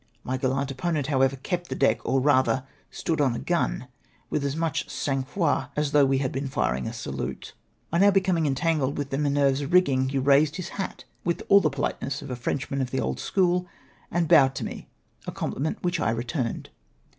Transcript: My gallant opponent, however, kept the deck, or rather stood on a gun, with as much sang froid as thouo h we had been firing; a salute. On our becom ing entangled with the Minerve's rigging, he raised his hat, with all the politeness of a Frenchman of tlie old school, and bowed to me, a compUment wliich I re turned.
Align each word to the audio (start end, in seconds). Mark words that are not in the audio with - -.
My 0.23 0.35
gallant 0.35 0.71
opponent, 0.71 1.05
however, 1.05 1.35
kept 1.35 1.69
the 1.69 1.75
deck, 1.75 2.03
or 2.03 2.19
rather 2.19 2.63
stood 2.89 3.21
on 3.21 3.35
a 3.35 3.39
gun, 3.39 3.87
with 4.31 4.43
as 4.43 4.55
much 4.55 4.89
sang 4.89 5.21
froid 5.21 5.67
as 5.75 5.91
thouo 5.91 6.05
h 6.05 6.07
we 6.09 6.17
had 6.17 6.31
been 6.31 6.47
firing; 6.47 6.87
a 6.87 6.91
salute. 6.91 7.53
On 7.93 8.01
our 8.03 8.11
becom 8.11 8.35
ing 8.39 8.45
entangled 8.47 8.97
with 8.97 9.11
the 9.11 9.19
Minerve's 9.19 9.63
rigging, 9.63 10.09
he 10.09 10.17
raised 10.17 10.55
his 10.55 10.69
hat, 10.69 11.03
with 11.23 11.43
all 11.49 11.59
the 11.61 11.69
politeness 11.69 12.23
of 12.23 12.31
a 12.31 12.35
Frenchman 12.35 12.81
of 12.81 12.89
tlie 12.89 12.99
old 12.99 13.19
school, 13.19 13.67
and 14.09 14.27
bowed 14.27 14.55
to 14.55 14.63
me, 14.65 14.87
a 15.27 15.31
compUment 15.31 15.81
wliich 15.81 15.99
I 16.03 16.09
re 16.09 16.23
turned. 16.23 16.69